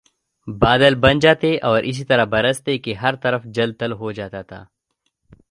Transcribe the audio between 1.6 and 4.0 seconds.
اور اس طرح برستے کہ ہر طرف جل تھل